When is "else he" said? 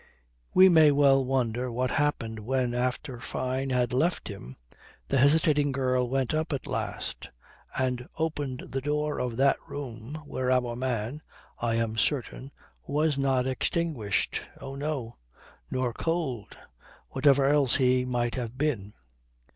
17.45-18.03